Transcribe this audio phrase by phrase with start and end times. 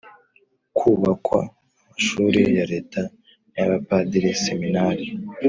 [0.79, 1.39] hubakwa
[1.81, 3.01] amashuri ya leta
[3.51, 5.05] n’ay’abapadiri(seminari).